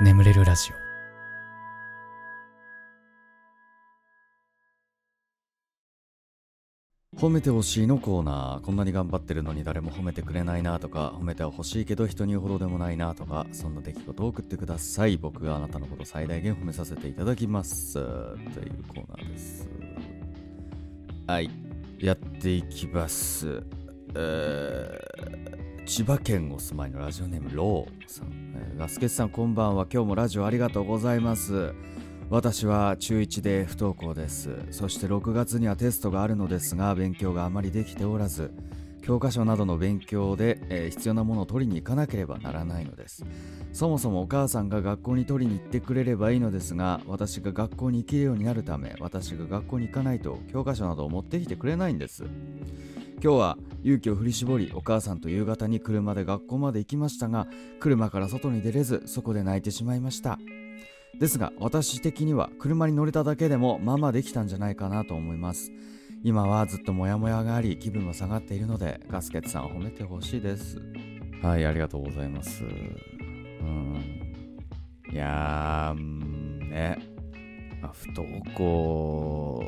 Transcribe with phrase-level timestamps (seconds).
[0.00, 0.76] 眠れるラジオ。
[7.18, 8.64] 褒めてほしいのコーナー。
[8.64, 15.16] こんなに頑張ってるのに誰も褒めてくれないなとか褒めては欲しいけど人に言うほどでもないなとかそんな出来事を送ってください。
[15.16, 17.94] 僕があなたのこと最大限褒めさせていただきます。
[17.94, 18.04] とい
[18.68, 19.68] うコーナーです。
[21.26, 21.50] はい。
[21.98, 23.64] やっていきます。
[24.14, 25.67] えー。
[25.88, 29.86] 千葉県お住まいのラジオネームローさん、えーガスケツさんこんばんは。
[29.90, 31.72] 今日もラジオありがとうございます。
[32.28, 34.50] 私は中1で不登校です。
[34.70, 38.52] そして6月にはテストがあるのですが勉強があまりできておらず
[39.02, 43.24] 教科書などの勉強で、えー必要なものを取りに行かなければならないのです。
[43.72, 52.24] そもそもお母さんが学校に取りに行ってくれればいいのですが私が学校に行けるようになるため私が学校に行かないと教科書などを持ってきてくれないんです。
[53.20, 57.48] 今日は勇気を振り絞りお母さんと夕方に車で学校まで行きましたが
[57.80, 60.38] 車から外に出れずそこで泣いてしまいました。
[61.18, 65.72] ですが私的には車に乗れただけでもまあまあできたんじゃないかなと思います。
[66.22, 70.80] 今はずっとモヤモヤがあり気分も下がっているのでガスケツさんを褒めてほしいです。
[71.42, 72.62] はいありがとうございます。
[72.64, 74.34] うん。
[75.10, 76.98] いやーね、
[77.92, 79.64] 不登校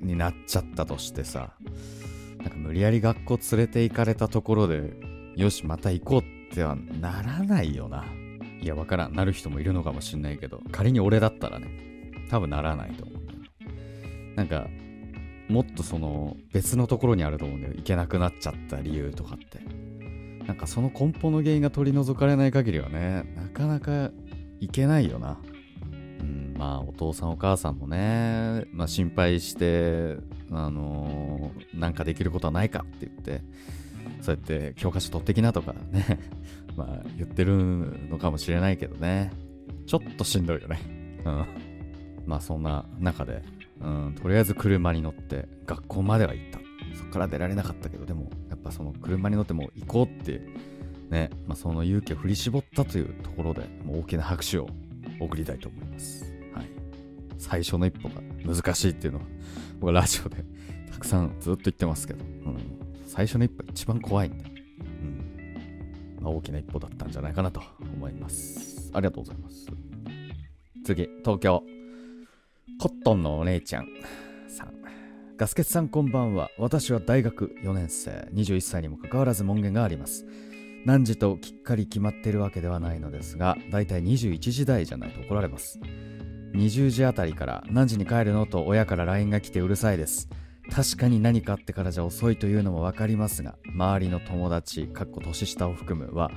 [0.00, 1.50] になっちゃったとしてさ
[2.62, 4.92] 無理やり学校連れて行かれたところで
[5.36, 8.04] よしまた行こうってはならないよな。
[8.60, 9.14] いやわからん。
[9.14, 11.66] なる人もいるのかもしんないけど仮に俺だったらね
[12.30, 14.66] 多分ならないと思うなんか
[15.48, 17.74] もっとその別のところにあると思うんだよ。
[17.74, 19.60] 行けなくなっちゃった理由とかって。
[20.46, 24.10] なんかその根本の原因が取り除かれない限りはねなかなか
[24.60, 25.40] いけないよな、
[26.62, 30.16] まあお父さんお母さんもね、まあ、心配して、
[30.52, 33.42] あのーなんかできることはないかって言って
[34.20, 36.20] そうやって教科書取ってきなとかね
[36.76, 37.56] まあ言ってる
[38.08, 39.32] のかもしれないけどね。
[39.86, 40.78] ちょっとしんどいよね。
[41.24, 41.46] うん。
[42.26, 43.42] まあそんな中で、
[43.80, 46.60] うん、とりあえず車に乗って学校までは行った。
[46.94, 50.40] そっから出られなかったけどでもやっぱその車に乗っても行こうって
[51.10, 54.68] ね、まあ、その勇気を振り絞ったというところでもう大きな拍手を
[55.18, 56.31] 送りたいと思います。
[57.38, 59.24] 最初の一歩が難しいっていうのは、
[59.80, 60.44] 僕はラジオで
[60.90, 62.58] たくさんずっと言ってますけど、うん、
[63.06, 64.44] 最初の一歩一番怖いんで、
[64.80, 68.90] うんまあ、大きな一歩だったんじゃないかなと思います。
[68.94, 69.66] ありがとうございます。
[70.84, 71.62] 次、東京。
[72.78, 73.88] コットンのお姉ちゃん
[74.48, 74.74] さん。
[75.36, 76.50] ガスケツさんこんばんは。
[76.58, 80.26] 私は大学4年生、21歳にもかかわらず門限があります。
[80.84, 85.78] 何時ときっかり決まっているわけではないのですが、だいたい21時台じゃないと怒られます。
[86.52, 90.28] 20時あたりから何時に帰るのと親から LINE が来てうるさいです。
[90.70, 96.30] 確かに何かあってからじゃ遅いというのもわかりますが、周りの友達、かっこ年下を含むは、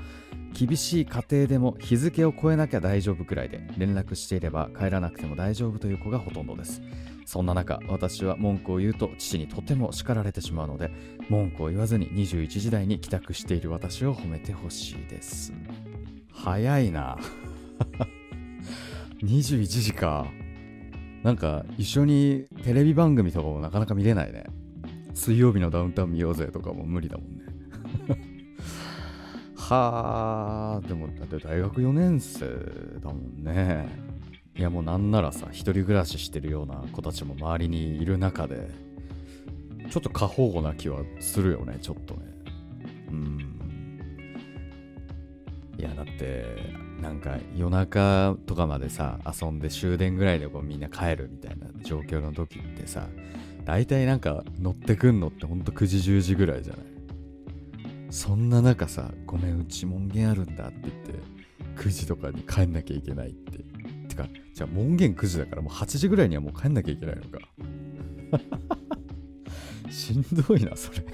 [0.53, 6.81] 厳しい家庭でも日付を超えなきゃ大丈夫くらいで、連絡していれば帰らなくても大丈夫という子がほとんどです。
[7.25, 10.91] そんな中、私は文句を言うと父にとても叱られてしまうので、
[11.29, 15.53] 文句を言わずに21時台に帰宅している私を褒めてほしいです。
[16.31, 17.17] 早いな。
[19.25, 20.27] 21時か。
[21.23, 24.45] なんか一緒にテレビ番組とかもなかなか見れないね。
[25.15, 27.45] 水曜日のダウンタウン見ようぜとかも無理だもんね。
[29.57, 32.45] はあ、でもだって大学4年生
[33.01, 33.87] だもんね。
[34.55, 38.69] いやもうなんならさ、一人暮らししてるような子たちも周りにいる中で、
[39.89, 42.21] ちょっと過保護な気はするよね、ちょっとね。
[43.09, 43.39] うん。
[45.77, 53.07] いや、だって、なんか夜中とかまでさ、遊んで終電ぐらいでこうみんな帰るみたいな状況の時ってさ、
[53.63, 56.85] 大体なんか乗ってくんのってほんと9時10時ぐらいじゃない？
[58.09, 61.13] そんな中さ、ごめん、うち門限あるんだって言って、
[61.83, 63.59] 9時とかに帰んなきゃいけないって。
[64.09, 67.39] てか、じゃあ門限9時だからもう8時ぐらいにはもう帰んなきゃいけないのか。
[69.91, 71.05] しんどいな、それ。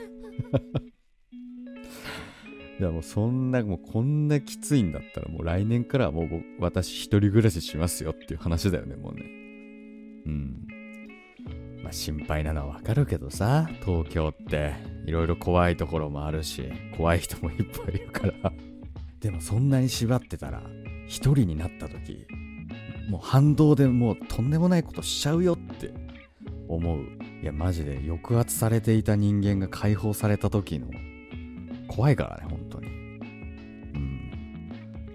[2.82, 6.30] いやもうそんな、もうこんなきついんだったらもう来年からはもう
[6.60, 9.22] 私一人暮らししますよっていう話だよね、もうね。
[10.26, 10.68] うん。
[11.84, 14.74] まあ心配なのはわかるけどさ、東京って
[15.06, 18.52] いろいろ怖いところもあるし、怖い人もいっぱいいるから。
[19.22, 20.64] でもそんなに縛ってたら、
[21.06, 22.26] 一人になった時、
[23.12, 25.94] もう反動でもうとんでもないことしちゃうよって
[26.68, 27.02] 思う。
[27.44, 30.88] いや、マジで抑圧されていた人間が解放された時の
[31.92, 32.51] 怖いからね、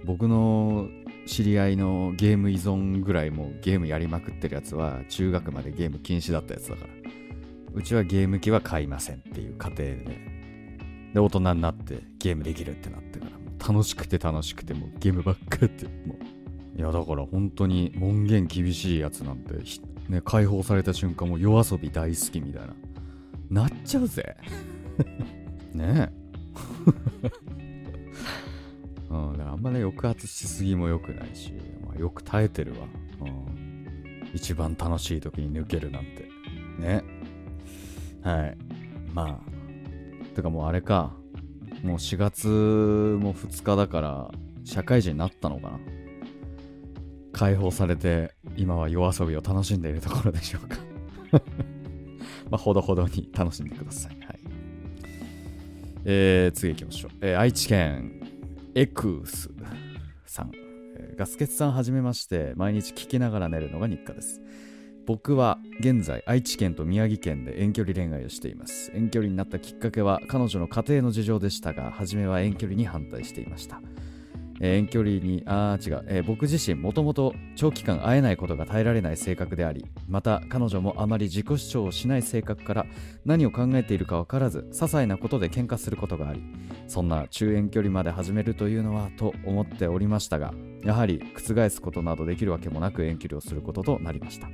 [0.06, 0.88] 僕の
[1.26, 6.88] 知り合いのゲーム依存ぐらいもうゲームやりまくってるやつは中学までゲーム禁止だったやつだから。
[7.74, 10.18] うちはゲーム機は買いませんっていう過程で。
[11.12, 19.54] で、大人になってゲームできるってなってから、楽しくて楽しくてもうゲームばっかやって、もういやだから本当に門限厳しいやつなんて、
[20.08, 22.62] ね、解放された瞬間も夜遊び大好きみたい
[23.50, 23.62] な。
[23.62, 24.36] なっちゃうぜ。
[25.74, 26.10] ね。
[27.22, 27.55] え
[29.16, 31.52] うん、あんまね抑圧しすぎも良くないし、
[31.84, 32.78] まあ、よく耐えてるわ、
[33.20, 36.28] うん、一番楽しい時に抜けるなんて。
[36.78, 37.04] ね。
[38.22, 38.56] はい。
[39.12, 40.34] まあ。
[40.34, 41.14] てかもうあれか。
[41.82, 44.30] もう4月も2日だから
[44.64, 45.78] 社会人になったのかな。
[47.32, 50.78] 解放されて今は夜遊びを楽しんでいるところでしょうか。
[52.50, 54.18] まあほどほどに楽しんでください。
[54.20, 54.40] はい。
[56.04, 58.25] えー、次行きましょう、えー、愛知県。
[58.78, 59.48] エクス
[60.26, 60.50] さん、
[60.98, 64.42] えー、ガスケツさんはじめまして毎日聞きながら寝るのが日課です。
[65.06, 68.92] 僕は現在愛知県と宮城県で遠距離恋愛をしています。
[68.94, 73.80] 遠距離になったきっかけは彼女の家庭の事情でしたが初めは遠距離に反対していました。
[74.60, 82.86] え、遠距離に、あ違う、えー、僕自身もともと長期間会えないことが耐えられない性格であり、また彼女もあまり自己主張をしない性格から
[83.24, 86.42] 何を考えているか分からず、些細なことで喧嘩することがあり、
[86.88, 90.54] そんな中遠距離まで始めるというのはと思っておりましたが、
[90.84, 94.48] やはり覆すことなどできるわけもなく遠距離をすることとなりました。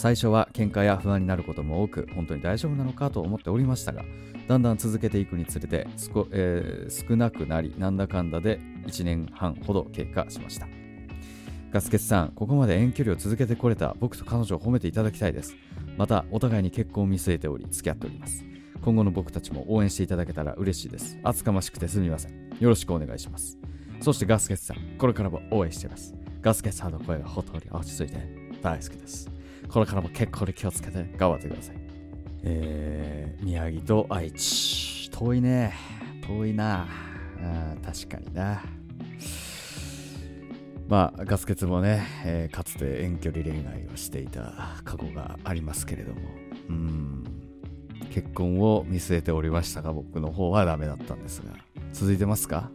[0.00, 4.02] 最初は喧嘩や不安になることも多く本当に大丈夫なのかと思っておりましたが
[4.50, 10.66] だんだん続けていくにつれて少,、えー、少なくなりなんだかんだで1年半ほど経過しました。
[11.70, 15.54] ガスケツさんここまで遠距離を続けてこれた僕と彼女を褒めていただきたいです。
[15.96, 18.44] またお互いに結婚を見据えており付き合っております。
[18.82, 21.16] 今後の僕たちも応援していただけたら嬉しいです。
[21.22, 22.32] 厚かましくてすみません。
[22.58, 23.56] よろしくお願いします。
[24.00, 26.12] そしてガスケツさんこれからも応援しています。
[26.42, 28.18] ガスケツさんの声がほとり落ち着いて
[28.60, 29.30] 大好きです。
[29.68, 31.79] これからも結構で気をつけて頑張ってください。
[32.42, 35.10] えー、宮城と愛知。
[35.10, 35.74] 遠いね。
[36.26, 36.86] 遠いな。
[37.42, 38.62] あ確かにな。
[40.88, 46.20] まあ、ガス欠もね、えー、かつて遠距離恋愛をしていた過去がありますけれども、
[46.68, 47.24] うん、
[48.12, 51.52] 結婚を見据えておりましたが、僕の方はダメだったんですが、
[51.92, 52.70] 続いてますか？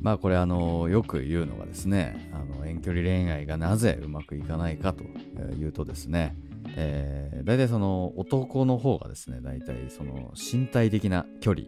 [0.00, 6.36] まあこれあのよく言うのがですねあの遠距離恋愛がなぜうまくいかないかというとですね、
[6.76, 11.66] えー、大体その男の方がですね大体その身体的な距離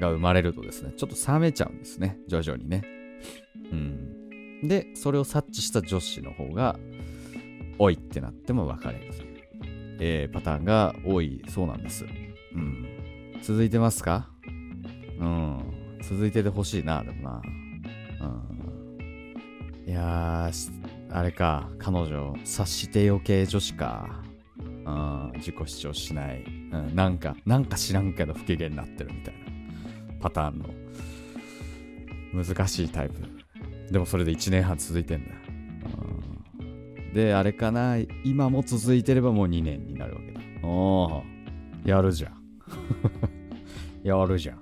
[0.00, 2.18] が生まれるとですねちょっと冷めちゃうんですね。
[2.26, 2.82] 徐々にね。
[3.70, 4.66] うん。
[4.68, 6.76] でそれを察知した女子の方が
[7.78, 9.38] おいってなっても別れるという、
[10.00, 12.04] えー、パターンが多いそうなんです。
[12.54, 12.86] うん。
[13.42, 14.28] 続いてますか？
[15.18, 15.98] うん。
[16.02, 17.42] 続いててほしいな、でもな。
[18.20, 19.86] うん。
[19.86, 20.83] いやー、
[21.14, 24.20] あれか、彼女、察してよ系女子か。
[24.58, 26.42] うん、自己主張しない。
[26.42, 33.14] うん、なんか、なんか知らんけど不機嫌になってるみたいなパターンの難しいタイプ。
[33.92, 35.34] でもそれで1年半続いてんだ。
[36.58, 40.40] うん、で、あれかな、今も続いてればもう2年になるわけだ。
[40.66, 41.22] おお、
[41.84, 42.34] やるじゃん。
[44.02, 44.58] やるじゃん。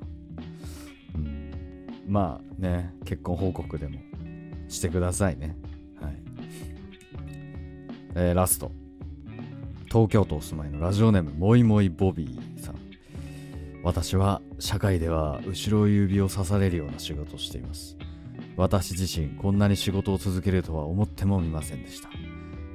[2.07, 3.99] まあね、結婚報告でも
[4.69, 5.57] してくださいね。
[8.15, 8.71] えー、ラスト。
[9.87, 12.77] 東京都お住まいのラジオネーム、もいもいボビーさん。
[13.83, 17.97] 私は社会では後ろ指を刺されるような仕事をしています。
[18.57, 22.11] 私自身こんなに仕事を続けるとは思ってもみませんでした。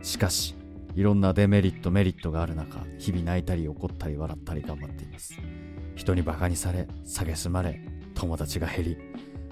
[0.01, 0.56] しかし、
[0.96, 5.36] いろんなデメリット、メリットがある中、日々泣いたり怒ったり笑ったり頑張っています。
[5.96, 7.79] 人にバカにされ、蔑まれ、
[8.15, 8.98] 友達が減り、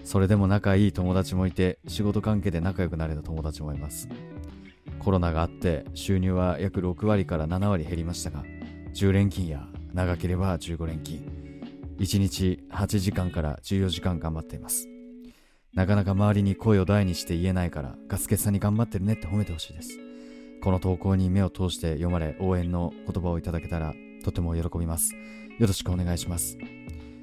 [0.06, 4.08] それでも仲いい友達もいて仕事関係で仲良くなれた友達もいます
[5.06, 8.44] コロナがあって収入は約6割から7割減りましたが
[8.96, 11.22] 10連勤や長ければ15連勤。
[12.00, 14.90] 1日8時間から14時間頑張っています。
[15.76, 20.00] なかなか周りに声を大にして言えないからガスケさんに頑張ってるねって褒めてほしいです。
[20.64, 23.94] この投稿に目を通して読まれ応援の言葉をいただけたら
[24.24, 25.14] とても喜びます。
[25.60, 26.58] よろしくお願いします。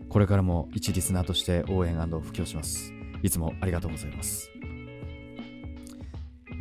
[0.08, 2.92] これからも一リスナーとして応援布教します。
[3.24, 4.51] いつもありがとうございます。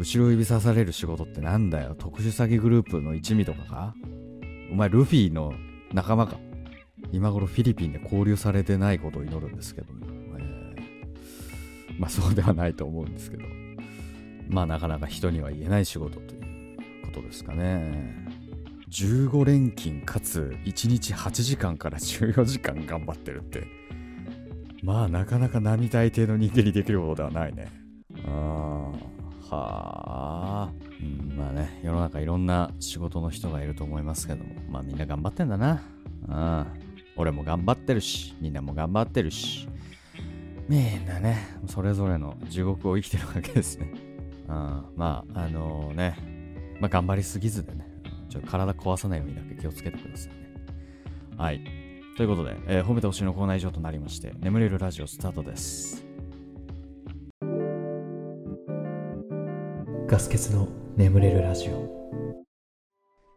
[0.02, 1.96] 後ろ指さされる仕事ってなんだよ？
[1.96, 3.96] 特殊詐欺グループの一味とかか？
[4.72, 5.54] お前ルフィの
[5.94, 6.40] 仲間か？
[7.12, 10.06] 今頃フィリピンで交流されてないことを祈るんですけども、
[10.40, 13.44] えー、まあそうではないと思うんですけど。
[14.50, 18.26] まあなかなか人には言えない仕事ということですかね。
[18.90, 23.64] 15連勤かつ1日8時間から14時間頑張ってるって、
[24.84, 27.72] まあなかなか並大抵の人間にできることではないね。
[28.26, 28.98] ああ、
[29.56, 30.70] はあ。
[31.02, 35.72] うん、まあね、世の中いろんな仕事の人がいると思いますけども、まあみんな頑張ってんだな。
[35.74, 35.80] あ
[36.30, 36.68] あ、
[37.18, 39.68] 俺も頑張ってるし、みんなも頑張ってるし。
[40.70, 43.92] みんなね、それぞれの地獄を生きてるわけですね。
[44.48, 46.16] うん、まあ、あのー、ね、
[46.80, 47.86] まあ、頑張りすぎずでね、
[48.30, 50.40] ちょっと体壊さないようにだけ気をつけてくださいね。
[51.38, 51.62] はい。
[52.16, 56.11] ということで、えー、褒めてほしいのコーナー以上となりまして、眠れるラジオスタートです。
[60.12, 61.90] ガス欠の眠れるラジオ。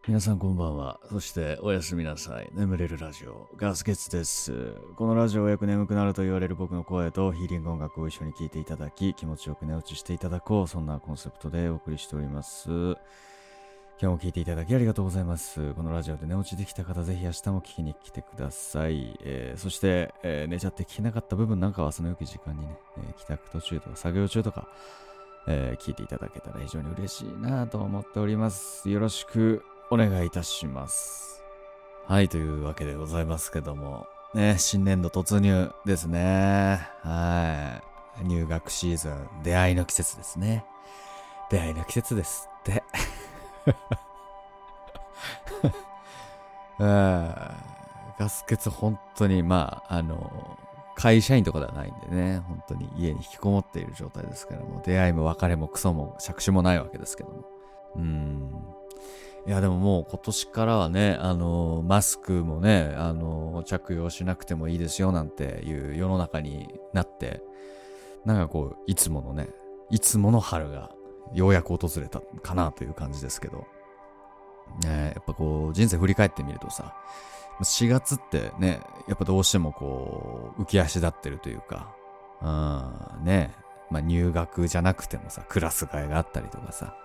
[0.09, 0.99] 皆さんこんばんは。
[1.09, 2.50] そしておやすみなさい。
[2.52, 4.75] 眠れるラジオ、ガスケツです。
[4.97, 10.66] このラジオはよく眠くなると言われる僕の声とヒーリング音楽を一緒に聴いていただき、気持ちよく寝落ちしていただこう。
[10.66, 12.69] そんなコンセプトでお送りしております。
[12.69, 12.97] 今
[14.00, 15.75] 日も聴いていただきありがとうございます。
[15.75, 19.16] このラジオで寝落ちできた方、ぜひ明日も聞きに来てください。
[19.23, 24.66] えー、そして、えー、寝ちゃって聞けなかった部分なんかはその良き時間にね、えー、帰宅途中とか作業中とか、
[25.46, 28.88] え聞いていただけたら非常に嬉しいなと思っております。
[28.88, 31.42] よろしくお願いいたします。
[32.06, 36.86] はい、というわけでございますけども、ね、新年度突入ですね。
[37.02, 37.80] は
[38.20, 38.26] い。
[38.26, 40.64] 入学シーズン、出会いの季節ですね。
[41.50, 42.82] 出会いの季節ですって。
[48.18, 50.58] ガス欠本当に、まあ、あの、
[50.94, 57.44] 会社員とかではないんでね、本当に家に引きこもっている状態ですけどもう、出会いも別れもクソも着手もないわけですけども。
[57.96, 58.50] うん。
[59.46, 67.42] いや、でももう今年からはね、あのマスクもね、あの着用しなくてもいいですよなんていう世の中になって、
[68.24, 69.48] なんかこう、いつものね、
[69.90, 70.90] いつもの春が
[71.34, 73.66] ようやく訪れたかなという感じですけど、
[74.82, 76.94] ね、やっぱこう、人生振り返ってみるとさ、
[77.61, 81.94] 4月ってね、やっぱどうしてもこう、浮き足立ってるというか、
[82.42, 83.54] うん、ね、
[83.90, 86.96] まあ入学じゃなくてもさ、クラス替えがあったりとかさ、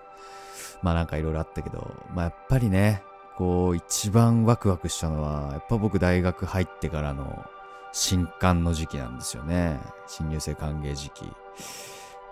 [0.82, 3.02] まあなんかいろいろあったけど、まあやっぱりね、
[3.36, 7.44] こう一番ワクワクしたのは、やっぱ僕大学入ってからの
[7.92, 9.78] 新刊の時期なんですよね。
[10.06, 11.30] 新入生歓迎時期。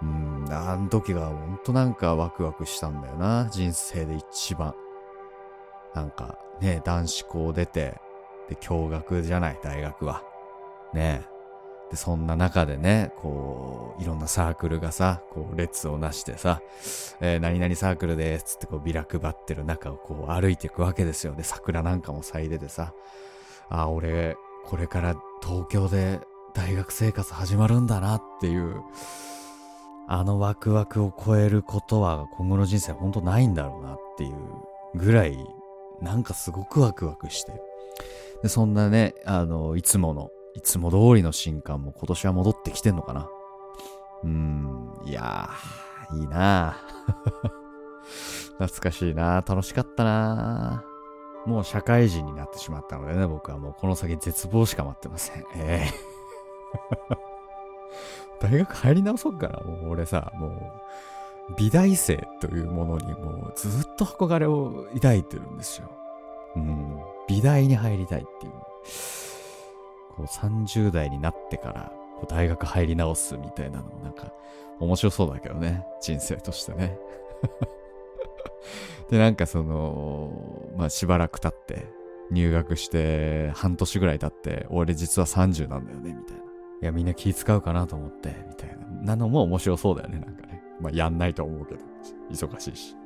[0.00, 3.48] うん、あの時がほんとなんかワクワクしたんだよな。
[3.50, 4.74] 人生で一番。
[5.94, 8.00] なんかね、男子校出て、
[8.48, 10.22] で、共学じゃない、大学は。
[10.94, 11.22] ね
[11.90, 16.60] で、そんな中でね、こう、いろんなサークルがさ、こう、列をなしてさ、
[17.20, 21.34] えー、何々サークルですつってこう、ビラ配ってる中をこう、歩いていくわけですよ。
[21.34, 22.92] で、桜なんかも咲いててさ、
[23.70, 24.36] あ、俺、
[24.66, 26.20] これから東京で
[26.52, 28.82] 大学生活始まるんだなっていう、
[30.10, 34.34] あのワクワクを超えることは今後の人生ほんとないんだろうなっていう
[34.94, 35.38] ぐらい、
[36.00, 37.67] なんかすごくワクワクして。
[38.42, 43.30] で、そんなね、あの、いつものいつも通りの新刊も今年は戻ってきてんのかな
[44.24, 46.76] うーん、いやー、いいな
[48.58, 50.84] 懐かしいな楽しかったな
[51.46, 55.44] もう社会人になってしまったのでね、僕はもうこの先絶望しか待ってません。
[55.54, 57.16] えー、
[58.50, 59.60] 大学入り直そうかな。
[59.60, 65.88] もう俺さ、もう、美大生というものにもうずっと憧れを抱いてるんですよ。
[66.56, 66.87] うん。
[67.28, 68.52] 美大に入りたいっていう。
[70.16, 74.32] こう30代になってからこう大学入り直すみたいなのもなんか
[74.80, 75.84] 面白そうだけどね。
[76.00, 76.98] 人生としてね。
[79.10, 81.86] で、なんかその、まあしばらく経って
[82.30, 86.42] 入学して半年ぐらい経って俺実は30なんだよねみたいな。
[86.80, 88.86] いやみんな気使うかなと思ってみたいな。
[89.02, 90.62] なのも面白そうだよねなんかね。
[90.80, 91.80] まあやんないと思うけど。
[92.30, 92.96] 忙しいし。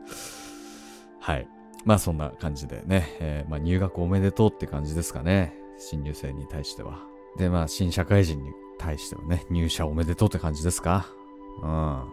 [1.21, 1.49] はい。
[1.85, 3.17] まあそんな感じでね。
[3.21, 5.55] えー、まあ入学おめでとうって感じですかね。
[5.79, 7.12] 新入生に対しては。
[7.37, 11.07] で、まあ、新社会人に対してはね、入社おめでとうって感じですか
[11.62, 12.12] うん。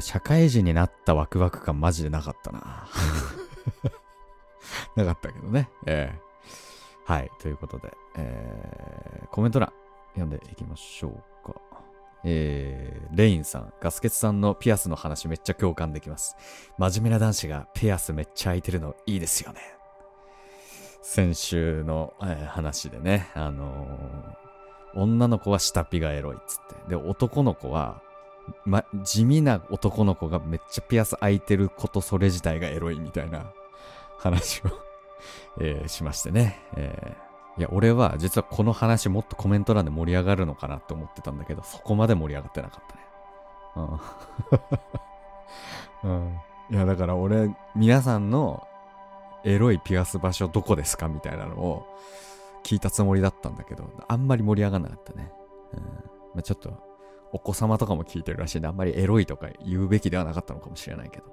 [0.00, 2.88] 社会人になったワクワク感マジでなかったな。
[4.96, 5.70] なかったけどね。
[5.86, 7.30] ええー、はい。
[7.38, 9.72] ということで、えー、コメント欄
[10.14, 11.65] 読んでいきましょうか。
[12.28, 16.36] えー、レインさん、ガスケツさんのピアスの話めっちゃ共感できます。
[16.76, 19.60] 真面目な男子がピアスめっちゃ開いてるのいいですよね。
[21.02, 26.90] 先週の、えー、話でね、あのー、女の子は下ピがエロいっつって。
[26.90, 28.02] で、男の子は、
[28.64, 33.52] ま、地味な男の子がめっちゃピアス開いてることそれ自体がエロいみたいな
[34.18, 34.86] 話を
[35.58, 36.60] えー、しましてね。
[36.76, 37.25] えー、
[37.58, 43.02] いや、俺は実はこの話もっとコメント欄で盛り上がるのかなって思ってたんだけど、そこまで盛り上がってなかったね。
[46.04, 46.10] うん。
[46.10, 46.40] うん。
[46.70, 48.66] いや、だから俺、皆さんの
[49.44, 51.86] エロいピアス場所どこですかみたいなのを
[52.64, 55.32] 聞いたつもりだったんだけど、あんまり盛り上がんなかったね。
[55.72, 55.80] うん。
[55.80, 55.90] ま
[56.40, 56.72] あ、ちょっと、
[57.32, 61.24] お子様とかも聞いてるらしいんで、あんまりエロいとか言うべきではなかったのかもしれないけど。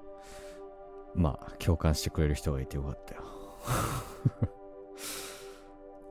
[1.16, 3.22] まあ、共感してくれる人がいてよかったよ。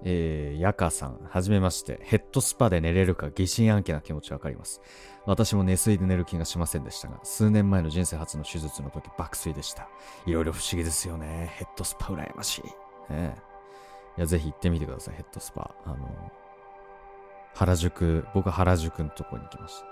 [0.04, 2.00] えー、ヤカさん、はじめまして。
[2.02, 4.80] ヘッドスパで寝れるか疑心暗鬼な気持ちわかります。
[5.26, 9.88] 私も寝水で寝る気がしませんでしたが、数年前の人生初の手術の時爆睡でした。
[10.26, 11.52] いろいろ不思議ですよね。
[11.56, 13.12] ヘッドスパ羨ましい。
[13.12, 13.36] ね、
[14.18, 15.74] いや、ぜひ行ってみてください、ヘッドスパ。
[15.84, 16.32] あの、
[17.54, 19.86] 原宿、僕は原宿のとこに行きました。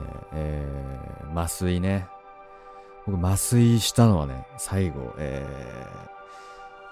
[0.00, 2.06] えー、えー、麻酔ね。
[3.06, 6.17] 僕、麻酔したのはね、最後、えー、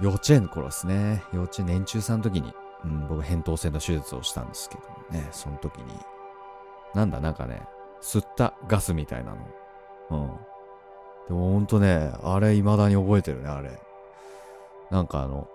[0.01, 1.23] 幼稚園の頃ですね。
[1.33, 2.53] 幼稚園年中さんの時に、
[2.85, 5.93] うん、僕、扁桃腺の手術をしたんですけどもね、その時に、
[6.95, 7.63] なんだ、なんかね、
[8.03, 9.39] 吸ったガスみたいなの。
[10.11, 10.27] うん。
[11.29, 13.81] でもほんとね、あれ未だに覚えてるね、あれ。
[14.91, 15.49] なんかあの、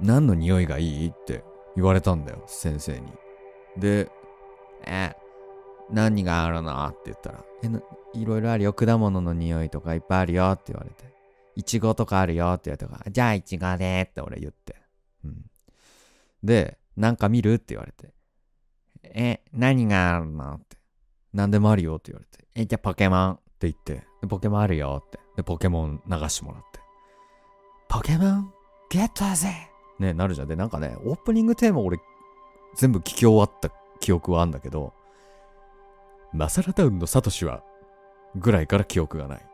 [0.00, 1.08] 何の匂いがいい？
[1.08, 1.42] って
[1.74, 3.12] 言われたんだよ、先生に。
[3.78, 4.10] で、
[4.84, 5.14] え、
[5.90, 6.84] 何があるの？
[6.86, 7.70] って言ったら、え、
[8.12, 8.74] いろいろあるよ。
[8.74, 11.15] 果物の匂いとかいっぱいあるよって言われて。
[11.56, 14.76] いちごとかあるよって言われたから、じゃあいちごでって俺言って。
[15.24, 15.44] うん。
[16.44, 17.54] で、なんか見る？
[17.54, 18.14] って言われて。
[19.02, 20.54] え、何があるの？
[20.54, 20.76] って。
[21.32, 22.46] 何でもあるよって言われて。
[22.54, 23.32] え、じゃあポケモン？
[23.32, 24.06] って言って。
[24.28, 25.18] ポケモンあるよって。
[25.36, 26.80] で、ポケモン流してもらって。
[27.88, 28.52] ポケモン
[28.90, 29.48] ゲットだぜ
[29.98, 30.48] ね、なるじゃん。
[30.48, 31.98] で、なんかね、オープニングテーマ俺
[32.74, 33.70] 全部聞き終わった
[34.00, 34.92] 記憶はあんだけど、
[36.32, 37.62] マサラタウンのサトシは
[38.34, 39.45] ぐらいから記憶がない。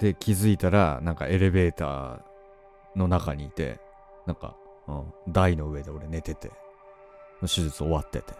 [0.00, 2.20] で、気づいたら、なんかエレベーター
[2.96, 3.80] の中にいて、
[4.26, 4.56] なんか、
[4.88, 6.50] うん、台の上で俺寝てて、
[7.40, 8.32] 手術終わってて、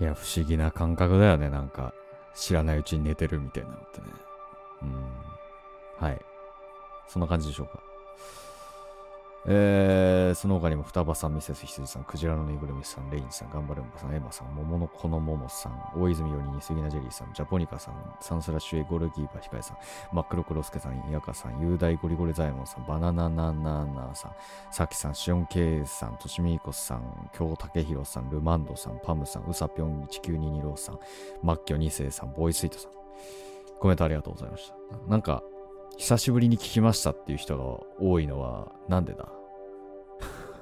[0.00, 1.92] いや、不思議な感覚だよね、なんか。
[2.34, 4.06] 知らないうちに寝てるみたいなのってね。
[4.82, 5.04] うん。
[5.98, 6.20] はい。
[7.08, 7.80] そんな感じでしょうか。
[9.46, 19.76] えー、その他にも双葉さん、ミセス羊さん、クジラのぬいぐるみさん、レインさん、ガンバルンバさん、エマさん、桃のこの桃さん、大泉よりに杉名ジェリーさん、ジャポニカさん、サンスラッシュエゴルギーバヒカヤさん、
[20.12, 24.32] マックロクロスケさん、ヤカさん、雄大ゴリゴリザイモンさん、バナナナナナさん、
[24.70, 30.98] サキさん、シオンケイさん、トシミーコスさん、京武宏さん、ルマンドさん、パムさん、ウサピョン1922ローさん、
[31.42, 32.92] マッキョ2世さん、ボイスイートさん、
[33.78, 34.74] コメントありがとうございました。
[35.06, 35.42] なんか、
[35.96, 37.64] 久しぶりに聞きましたっていう人が
[38.00, 39.28] 多いのは、なんでだ？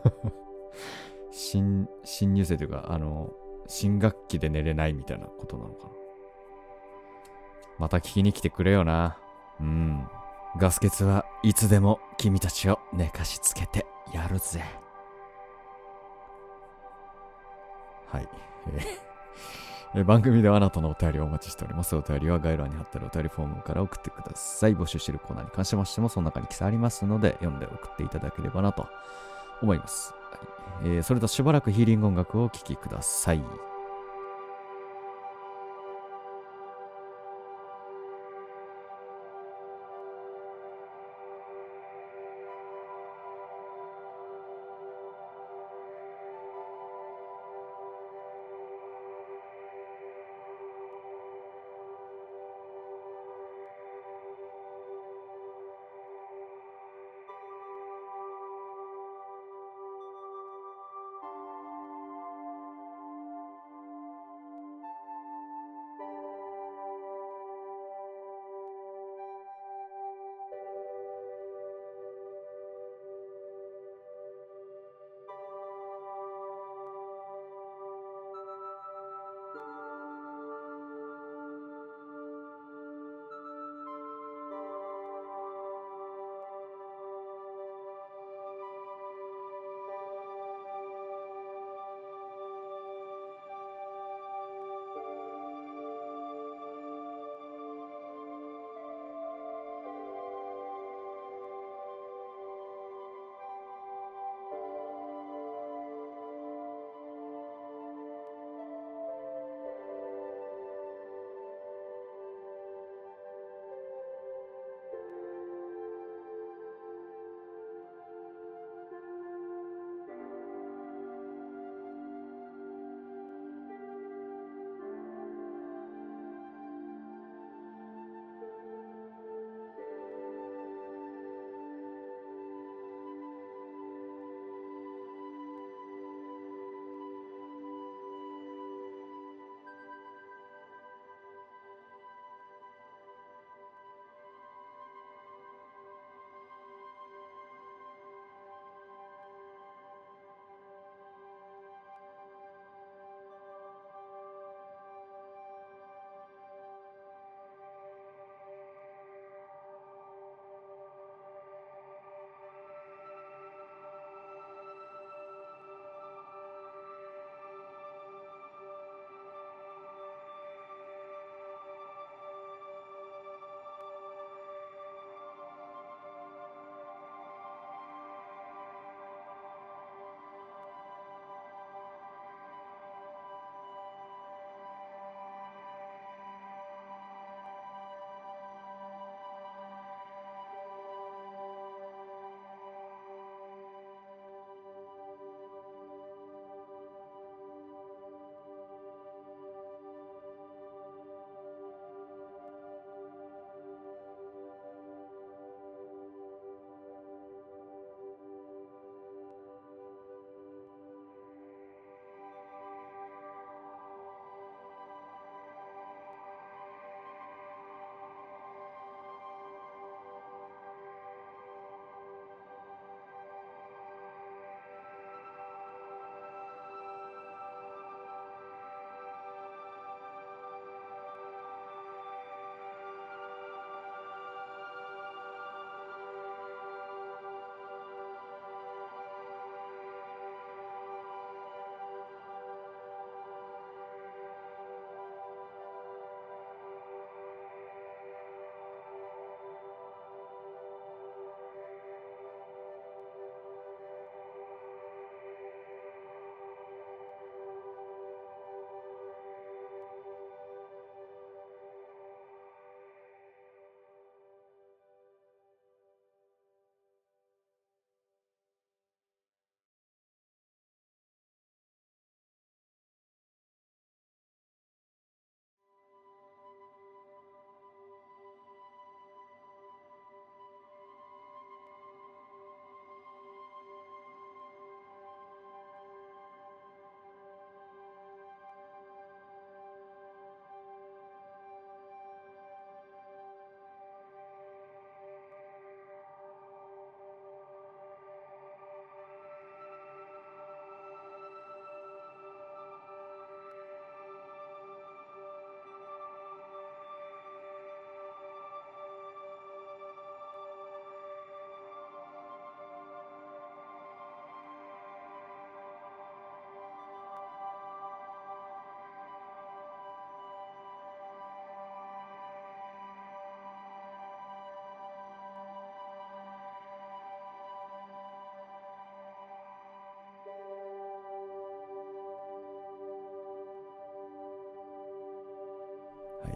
[1.30, 3.30] 新、新入生というか、あの、
[3.66, 5.92] 新学期で寝れないみたいなことなのかな。
[7.78, 9.18] また聞きに来てくれよな。
[9.60, 10.08] うん。
[10.58, 14.62] ガス欠はいつでも君たちを寝かしつけてやるぜ。
[18.06, 18.28] はい。
[18.68, 19.12] えー
[20.06, 21.94] 番組ではあなたのお便りをお待ちしております。
[21.94, 24.74] お便りは概要欄に貼ってあるお便りフォームから送ってください。
[24.74, 28.86] 募集しているコーナーに関しましても、その中に記載ありますので、読んで送っていただければなと
[29.62, 30.14] 思います。
[30.84, 33.71] えー、それとしばらくヒーリング音楽をお聴きください。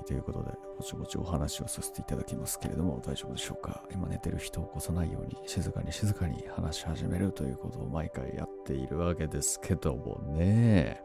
[0.07, 3.83] ということで、ぼちぼちお話をさせていただきますけれども、大丈夫でしょうか？
[3.92, 11.01] 今寝てる人を起こさないように、静かに静かに話し始めるということを毎回やっているわけですけどもね。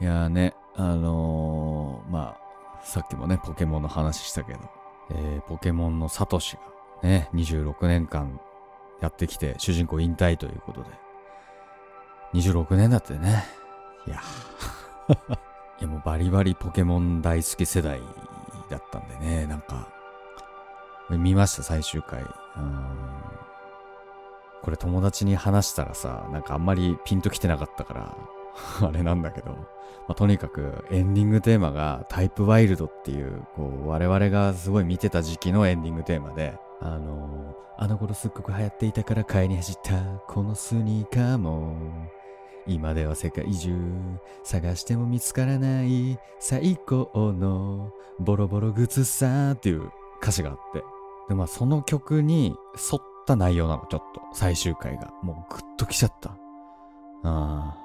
[0.00, 2.36] いやーね、あのー、ま
[2.80, 4.60] あ、さっきもね、ポケモンの話したけど、
[5.10, 6.62] えー、ポケモンのサトシが
[7.02, 8.40] ね、26年間
[9.02, 10.90] やってきて、主人公引退ということで、
[12.34, 13.44] 26年だってね。
[14.06, 14.20] いや、
[15.80, 18.00] いやもうバリバリポケモン大好き世代
[18.68, 19.88] だったんでね、なんか、
[21.08, 22.22] 見ました最終回。
[24.62, 28.16] これ友達に話したらさ、なんかあんまりピンときてなかったから
[28.86, 29.56] あれなんだけど、ま
[30.10, 41.74] あ、とにかくエンディングテーマがタイプワイルドっていう、こう、我々がすごい見てた時期のエンディングテーマで、あのー、あの頃すっごく流行っていたから買いに走ったこのスニーカーも、
[42.70, 43.74] 今では世界中
[44.44, 49.90] 探しても見つからない最高のボロボロ靴さっていう
[50.22, 50.82] 歌詞があって。
[51.28, 52.56] で、まあその曲に
[52.92, 54.20] 沿った内容なの、ちょっと。
[54.34, 55.12] 最終回が。
[55.22, 56.36] もうグッときちゃった。
[57.24, 57.76] あ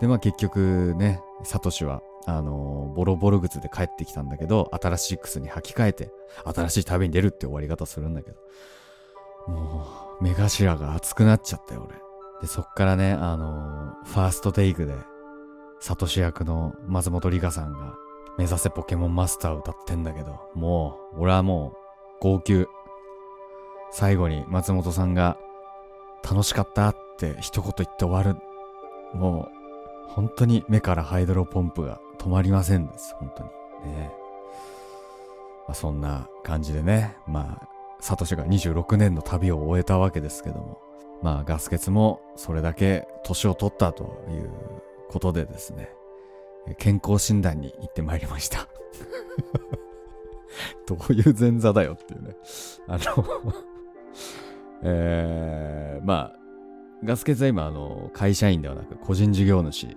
[0.00, 6.10] で、まあ結局ね、サトシは、あのー、ボロボロ靴で帰ってきたんだけど、新しい靴に履き替えて、
[6.44, 8.36] 新しい旅に出るって終わり方するんだけど。
[9.48, 9.86] も
[10.20, 12.05] う、目頭が熱くなっちゃったよ、俺。
[12.40, 14.94] で、そっからね、あのー、ファーストテイクで、
[15.80, 17.94] サトシ役の松本里香さんが、
[18.38, 21.74] 目指せポケモンマスターを歌ってんだけど、もう、俺はも
[22.20, 22.66] う、号泣。
[23.90, 25.38] 最後に松本さんが、
[26.28, 28.38] 楽しかったって一言言って終わる。
[29.16, 29.48] も
[30.08, 33.14] う、本当に目からハイドロポンプが止まりませんです。
[33.18, 33.92] 本当に。
[33.92, 34.12] ね
[35.66, 37.68] まあ、そんな感じでね、まあ、
[38.00, 40.80] サトシが26年の旅を終えたわけですけども、
[41.22, 44.50] まあガス欠もそれだけ年を取ったという
[45.08, 45.90] ことでですね、
[46.78, 48.68] 健康診断に行ってまいりました。
[50.86, 52.36] どういう前座だよっていうね。
[52.88, 53.24] あの
[54.82, 56.38] えー、まあ、
[57.04, 59.90] ガス欠は今、あの、会社員ではなく個人事業主っ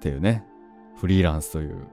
[0.00, 0.44] ていうね、
[0.96, 1.86] フリーランスという、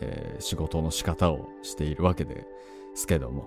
[0.00, 2.46] えー、仕事の仕方をしているわけで
[2.94, 3.46] すけども、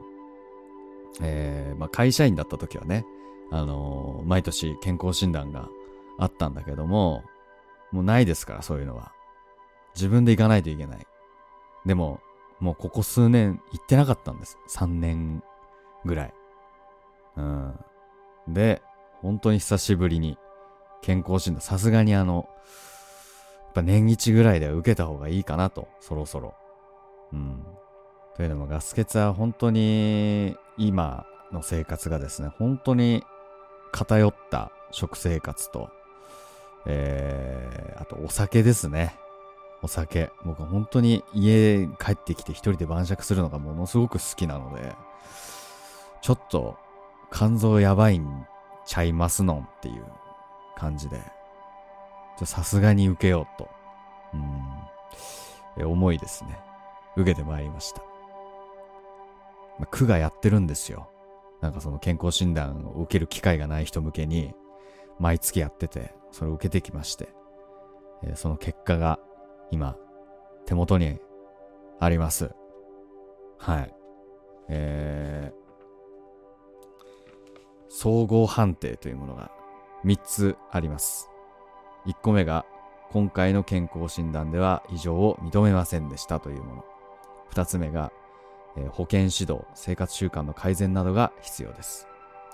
[1.22, 3.06] えー、まあ会社員だった時はね、
[3.52, 5.70] あのー、毎年健康診断が
[6.20, 7.24] あったんだけども、
[7.92, 9.12] もうないですから、そういうのは。
[9.96, 11.08] 自分で行かないといけない。
[11.86, 12.20] でも、
[12.60, 14.58] もうここ数年行ってなかったんです。
[14.70, 15.44] 3年
[16.04, 16.34] ぐらい。
[17.38, 17.80] うん。
[18.48, 18.82] で、
[19.22, 20.38] 本当に久しぶりに
[21.02, 22.50] 健康診断、さすがにあの、
[23.66, 26.54] やっぱ年一ぐらいでは受けた方がいいかなと、そろそろ。
[27.34, 27.64] うん。
[28.36, 33.24] というのもガス欠は本当に今の生活がですね、本当に
[33.96, 35.90] 偏った食生活と、
[36.86, 39.16] えー、あとお酒ですね。
[39.82, 40.32] お酒。
[40.44, 44.94] 僕は本当に家帰ってきて一人で晩酌するのがものすごく好きなので、
[46.22, 46.78] ちょっと
[47.32, 48.46] 肝臓やばいん
[48.86, 50.04] ちゃいますのんっていう
[50.76, 51.22] 感じで、
[52.44, 53.70] さすがに受けようと、
[54.34, 56.60] うん、え思いですね。
[57.16, 58.02] 受けてまいりました。
[59.80, 61.10] まあ、区がやってるんですよ。
[61.62, 64.54] なんかその健康診断を受ける機会がない人向けに、
[65.20, 67.30] 毎月やってて、それを受けてきまして、
[68.24, 69.20] えー、その結果が
[69.72, 69.96] 今、
[70.66, 71.20] 手元に
[72.00, 72.52] あります。
[73.58, 73.96] はい。
[74.68, 75.66] えー、
[77.90, 79.52] 総合判定というものが
[80.04, 81.30] 3つあります。
[82.06, 82.66] 1個目が、
[83.12, 86.86] 今回の健康診断では異常を認めませんでしたというもの。
[87.54, 88.12] 2つ目が、
[88.78, 92.08] えー、保健指導、生活習慣の改善などが必要です。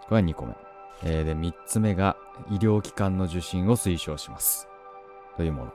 [0.08, 0.56] これは2個目。
[1.04, 2.16] えー、で、3つ目が、
[2.50, 4.68] 医療機関の受診を推奨します。
[5.38, 5.74] というもの。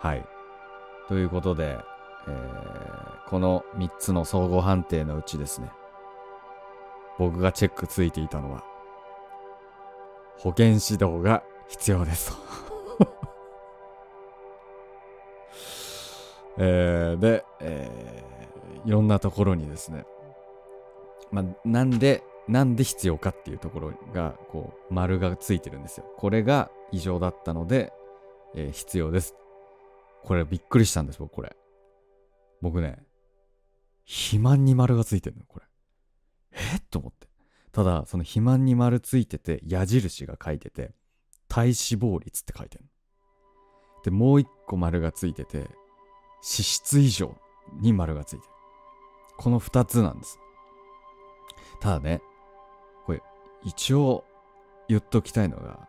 [0.00, 0.24] はい。
[1.08, 1.78] ということで、
[2.26, 5.70] えー、この3つの総合判定のうちですね、
[7.18, 8.64] 僕がチェックついていたのは、
[10.38, 12.32] 保健指導が必要です
[16.56, 17.99] えー、で、えー、
[18.84, 20.04] いろんなところにですね、
[21.30, 26.06] まあ、なんで、なんで必要かっていうところが、こう、丸がついてるんですよ。
[26.16, 27.92] これが異常だったので、
[28.54, 29.34] えー、必要です。
[30.24, 31.56] これびっくりしたんです、僕、これ。
[32.60, 32.98] 僕ね、
[34.04, 35.66] 肥満に丸がついてるの、これ。
[36.52, 36.76] え？
[36.78, 37.28] っと思って。
[37.70, 40.92] ただ、その肥満に丸ついてて、矢印が書いてて、
[41.48, 42.84] 体脂肪率って書いてる
[44.04, 45.68] で、もう一個丸がついてて、脂
[46.42, 47.36] 質異常
[47.80, 48.52] に丸がついてる。
[49.40, 50.38] この二つなんです。
[51.80, 52.20] ただね、
[53.06, 53.22] これ、
[53.64, 54.22] 一応
[54.86, 55.88] 言っときたいのが、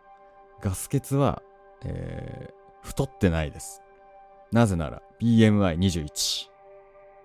[0.62, 1.42] ガス欠は、
[1.84, 3.82] えー、太ってないです。
[4.52, 6.48] なぜなら BMI21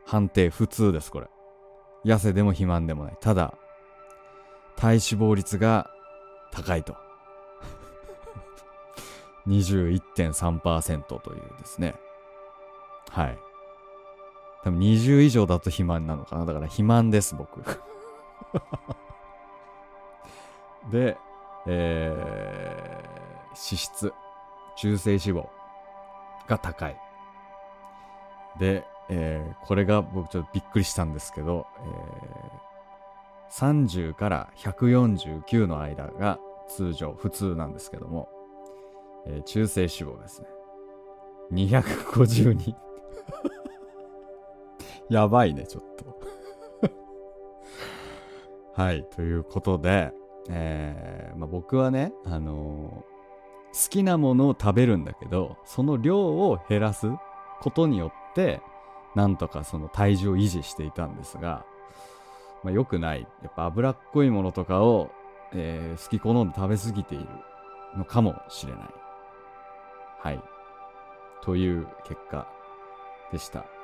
[0.05, 1.27] 判定普通ですこれ。
[2.03, 3.17] 痩せでも肥満でもない。
[3.21, 3.57] ただ
[4.75, 5.89] 体脂肪率が
[6.51, 6.97] 高いと。
[9.47, 11.95] 21.3%というですね。
[13.11, 13.46] はい。
[14.67, 16.45] 多分20以上だと肥満なのかな。
[16.45, 17.61] だから肥満です僕。
[20.91, 21.17] で
[21.65, 23.07] えー、
[23.47, 24.13] 脂質。
[24.75, 25.47] 中性脂肪。
[26.47, 26.99] が高い。
[28.59, 38.27] でえー、これが僕ちょっとびっくりしたんですけど、えー、30から149の間が通常、普通なんですけども、
[39.27, 40.49] えー、中性脂肪ですね。
[41.53, 42.75] 252
[45.09, 46.19] やばいね、ちょっと
[48.81, 50.13] はい、ということで、
[50.49, 57.09] えーまあ、僕はね、あのー、好きなものを食べるんだけど、その量を減らす
[57.61, 58.61] ことによって、
[59.15, 61.65] なんとかその体重を維持していたんですが、
[62.63, 63.27] まあ、良くない。
[63.41, 65.11] やっぱ脂っこいものとかを、
[65.53, 67.27] えー、好き好んで食べ過ぎている
[67.95, 68.83] のかもしれない。
[70.19, 70.41] はい。
[71.41, 72.47] という結果
[73.31, 73.76] でした。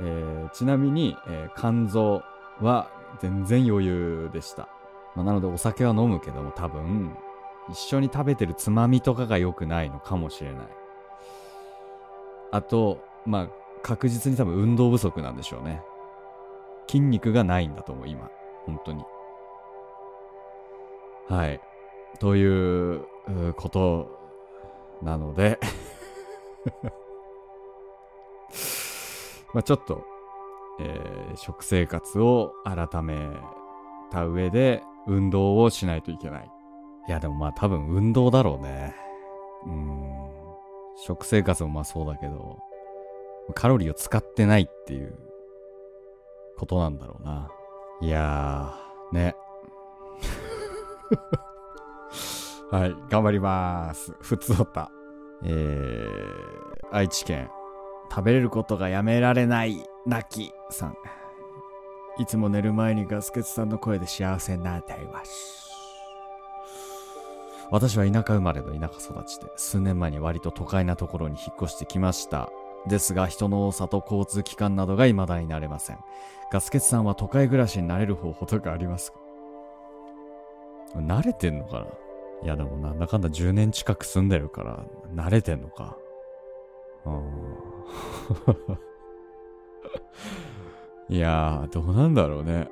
[0.00, 2.22] えー、ちなみに、えー、肝臓
[2.60, 4.68] は全然余裕でした。
[5.14, 7.16] まあ、なのでお酒は飲むけども多分、
[7.70, 10.66] 一緒に食べてるつまみとかが良くないのかもしれない。
[12.52, 13.48] あと、まあ、
[13.82, 15.82] 確実に多分運動不足なんでしょうね。
[16.86, 18.30] 筋肉がないんだと思う、今。
[18.66, 19.04] 本当に。
[21.28, 21.60] はい。
[22.20, 23.04] という
[23.56, 24.18] こと
[25.02, 25.58] なので
[29.56, 30.04] まあちょっと、
[30.78, 33.26] えー、食生活を改め
[34.10, 36.50] た上で運動をしないといけない。
[37.08, 38.94] いやでもまあ多分運動だろうね。
[39.64, 40.02] うん。
[41.02, 42.58] 食生活もまあそうだけど、
[43.54, 45.14] カロリーを使ってないっていう
[46.58, 47.50] ことなんだろうな。
[48.02, 49.36] いやー、ね。
[52.70, 54.12] はい、頑張ります。
[54.20, 54.90] ふつおた。
[55.42, 57.48] えー、愛知県。
[58.10, 60.96] 食べれることがやめられない泣きさん。
[62.18, 65.64] いつも寝る前にガスケツさんの声で幸せになっています。
[67.70, 72.48] 私は田舎生まれの田舎育ちで、数年前に割と都会なところに引っ越してきました。
[72.86, 75.98] ですが人の多さと交通機関などが未だになれません。
[76.52, 79.18] ガスケツさんは都会暮らしになれる方法とかありますか？
[80.94, 81.86] 慣れてんのかな？
[82.44, 85.96] いやでもなんだかんだ10年近く住んでるから慣れてんのか。
[87.04, 87.65] うん。
[91.08, 92.68] いやー、どうなんだろうね。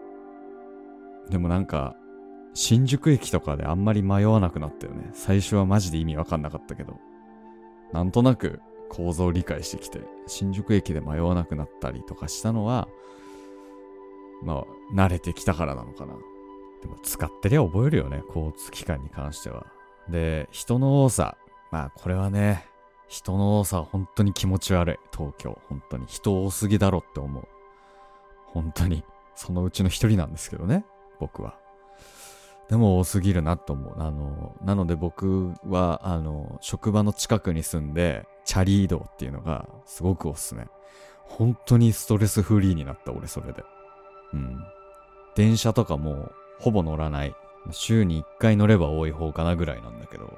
[1.31, 1.97] でもなんか、
[2.55, 5.11] 新宿駅とかであんまり迷わなくなったよね。
[5.13, 6.99] 最初はマジで意味わかんなかったけど。
[7.93, 12.89] なんとなく構造を理解してきて、新宿駅で迷わなくなったりとかしたのは、
[14.43, 16.15] まあ、慣れてきたからなのかな。
[16.83, 19.67] でも使ってりゃ覚えるよね、交通機関に関しては。
[20.09, 21.37] で、人の多さ。
[21.71, 22.67] まあ、これはね、
[23.09, 24.97] 人の多さは本当に気持ち悪い。
[25.17, 25.59] 東京。
[25.69, 26.07] 本当に。
[26.07, 27.49] 人多すぎだろって思う。
[28.47, 29.05] 本当に。
[29.35, 30.85] そのうちの一人なんですけどね。
[31.21, 31.59] 僕は。
[32.69, 33.95] でも多すぎるなと思う。
[33.99, 40.67] あの、なので僕は、あの、職場の近くに住んで、チャリ移動っていうのがすごくおすすめ。
[41.25, 43.63] 本当にストレスフリーになった、俺それで。
[44.33, 44.59] うん。
[45.35, 47.35] 電車とかもほぼ乗らない。
[47.71, 50.33] 週に1回乗れば多い方かなぐらいなんだけど、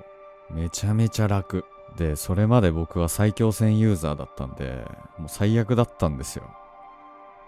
[0.50, 1.64] めちゃめちゃ楽。
[1.96, 4.84] で、それまで僕は最強戦ユーザーだったんで、
[5.18, 6.44] もう最悪だったんですよ。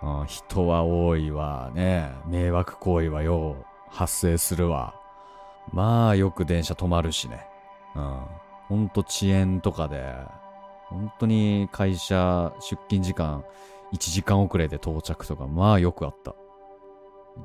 [0.00, 2.12] あ人は多いわ、ね。
[2.26, 4.94] 迷惑行為はよう発生するわ。
[5.72, 7.46] まあよく電車止まるしね。
[7.94, 8.20] うん。
[8.68, 10.14] ほんと遅延とかで、
[10.88, 13.44] 本当に会社出勤時間
[13.92, 16.34] 1時間遅れで到着とか、まあよくあった。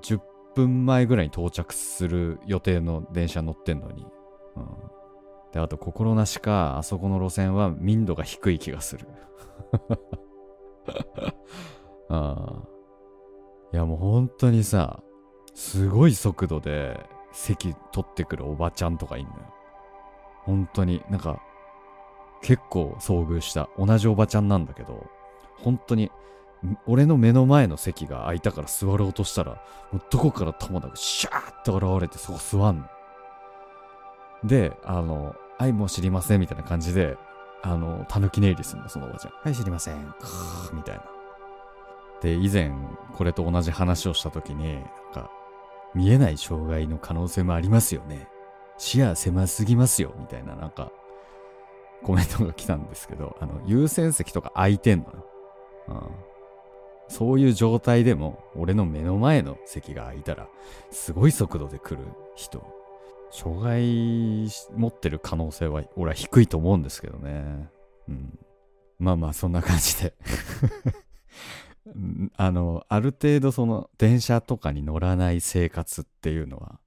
[0.01, 0.19] 10
[0.55, 4.05] 分前ぐらいに到着する予定の電車乗ってんのに。
[4.55, 4.65] うん。
[5.53, 9.07] で、あと心なしか、あそこの路線は民度が低い気がする。
[12.09, 12.63] あ
[13.71, 15.01] いやもう本当にさ、
[15.53, 19.39] すごい速度で席取ってくるおばちゃんとかいんのよ。
[20.43, 21.41] 本当になんか
[22.41, 25.07] 結構遭遇した同じおばちゃんなんだけど
[25.57, 26.11] 本当に
[26.85, 32.85] 俺の目の前の席が空いたから座ろうとしたらもうどこからともなくシャーって現れてそこ座んの。
[34.43, 37.17] で、あの、愛も知りませんみたいな感じで、
[37.61, 39.33] あの、たぬき寝入りするの、そのおばちゃん。
[39.33, 40.13] はい、知りません。
[40.73, 41.03] みたいな。
[42.21, 42.71] で、以前、
[43.15, 45.31] これと同じ話をした時に、なんか、
[45.93, 48.27] 見えない障害の可能性もありますよね。
[48.77, 50.91] 視野狭すぎますよ、みたいな、なんか、
[52.03, 55.25] コメントが来たんですけど、あの、優先席とか空いてんのよ。
[55.89, 56.01] うん。
[57.07, 60.47] そういう状態でも、俺の目の前の席が空いたら、
[60.91, 62.65] すごい速度で来る人、
[63.33, 67.67] 障害持ってる可能性は、俺は低いと思うんですけどね。
[68.07, 68.39] うん。
[68.99, 70.13] まあまあ、そんな感じで
[72.37, 76.79] あの、ある程度その、電車とかに乗らない生活っていうのは、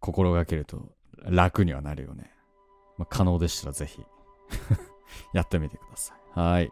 [0.00, 0.92] 心がけると
[1.24, 2.30] 楽にはなるよね。
[2.98, 4.04] まあ、可能でしたらぜひ
[5.32, 6.38] やってみてください。
[6.38, 6.70] はい。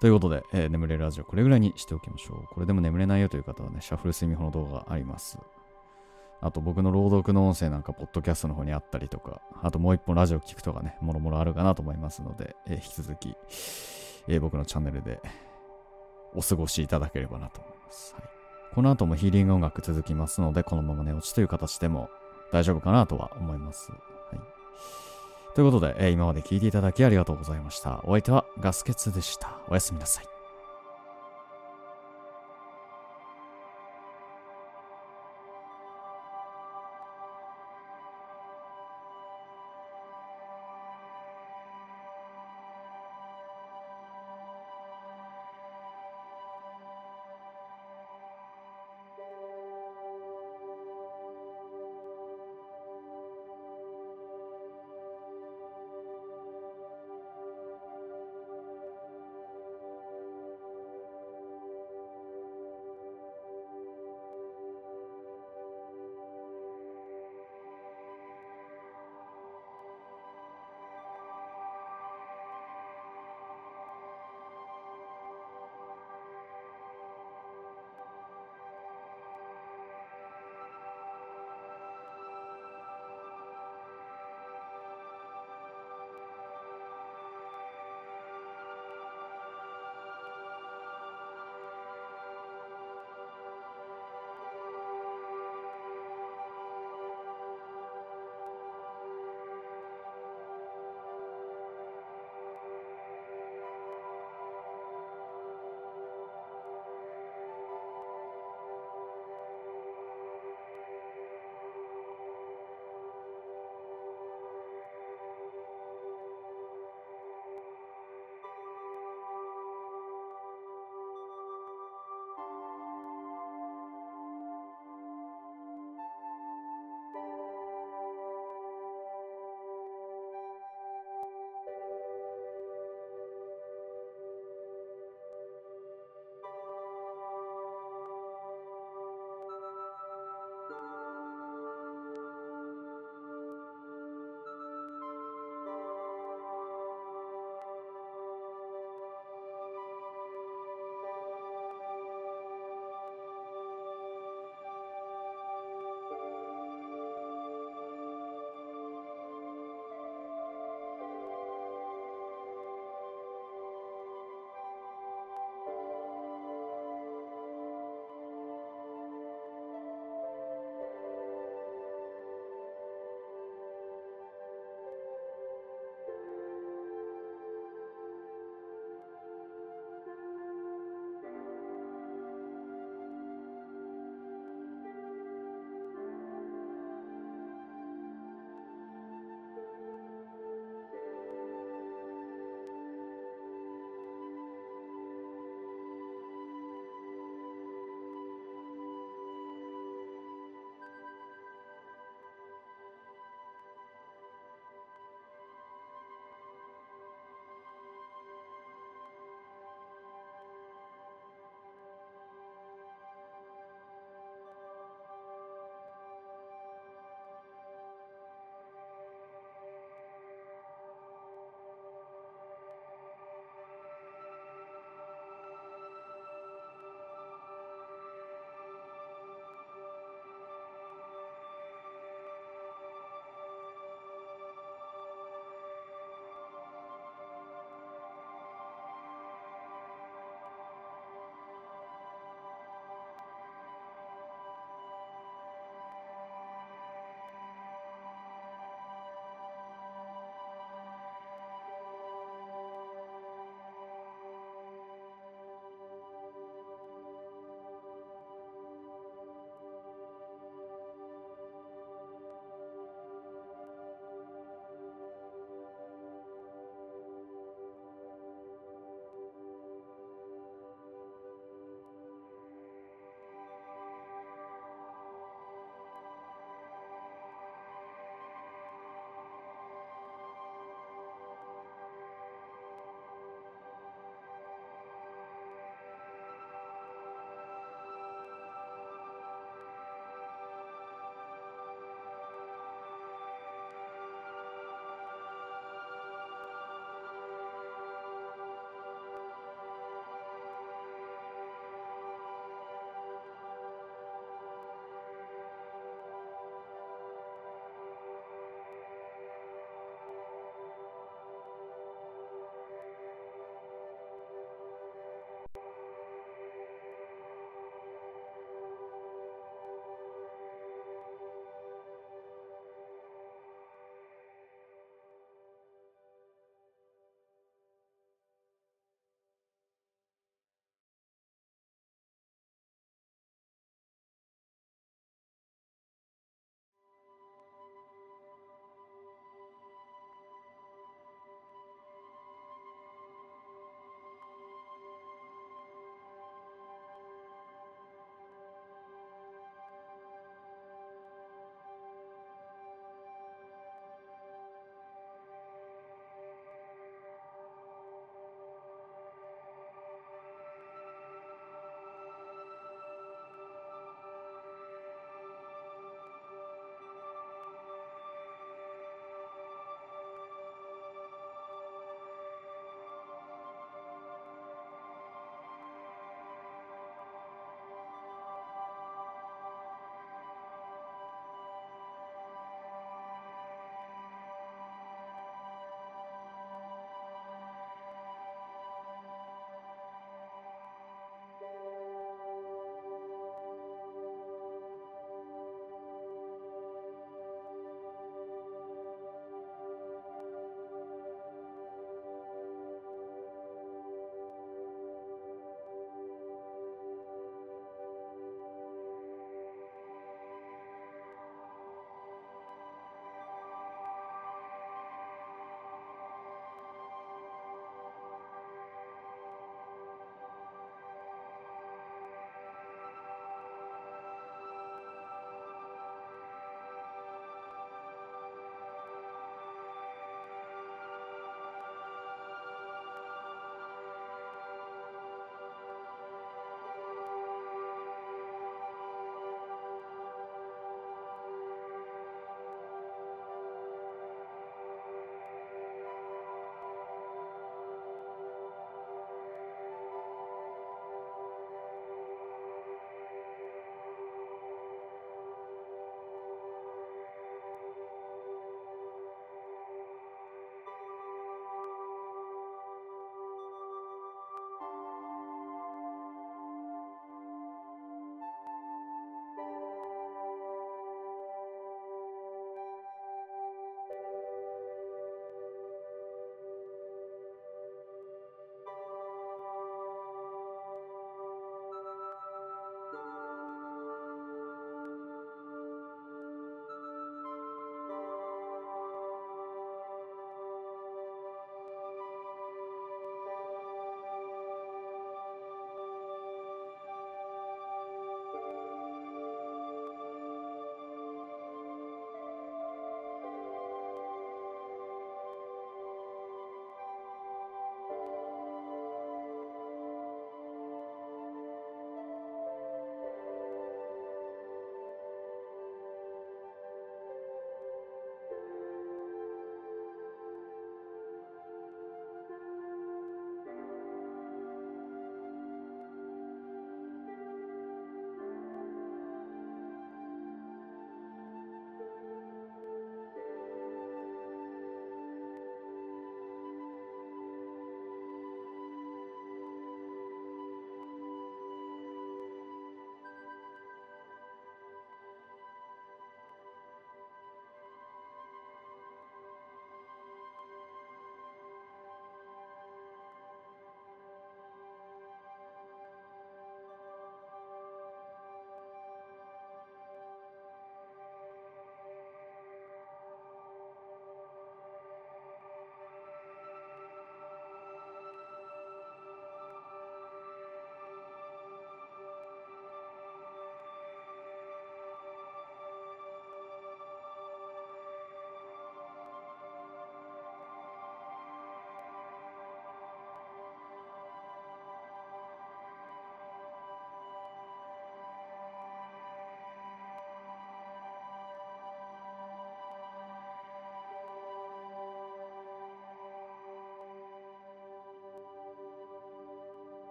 [0.00, 2.54] ということで、えー、眠れるラジオこれぐらいにしておきましょう。
[2.54, 5.38] これでも眠れないよという方はね、シャッフル睡眠法の動画あります。
[6.40, 13.36] あと僕の朗読の音声なんか、ポッドキャストの方にあったりとか、あともう一本ラジオ聞くとかね、もろもろあるかなと思いますので、えー、引き続き、
[14.28, 15.20] えー、僕のチャンネルで
[16.34, 18.14] お過ごしいただければなと思います。
[18.14, 18.24] はい、
[18.74, 22.08] この後もヒーリング音楽続きますので、このまま寝落ちという形でも
[22.52, 23.90] 大丈夫かなとは思います。
[23.90, 24.40] はい、
[25.54, 28.00] ということで、えー、今まで聞いていただきありがとうございました。
[28.04, 29.58] お相手はガスケツでした。
[29.68, 30.37] おやすみなさい。